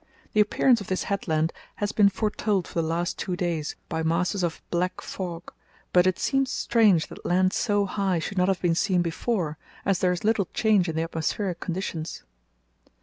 The 0.33 0.39
appearance 0.41 0.81
of 0.81 0.87
this 0.87 1.03
headland 1.03 1.53
has 1.75 1.91
been 1.91 2.09
foretold 2.09 2.67
for 2.67 2.81
the 2.81 2.87
last 2.87 3.19
two 3.19 3.35
days, 3.35 3.75
by 3.87 4.01
masses 4.01 4.41
of 4.43 4.59
black 4.71 4.99
fog, 4.99 5.53
but 5.93 6.07
it 6.07 6.17
seems 6.17 6.49
strange 6.49 7.05
that 7.09 7.23
land 7.23 7.53
so 7.53 7.85
high 7.85 8.17
should 8.17 8.39
not 8.39 8.47
have 8.47 8.63
been 8.63 8.73
seen 8.73 9.03
before, 9.03 9.59
as 9.85 9.99
there 9.99 10.11
is 10.11 10.23
little 10.23 10.47
change 10.55 10.89
in 10.89 10.95
the 10.95 11.03
atmospheric 11.03 11.59
conditions. 11.59 12.23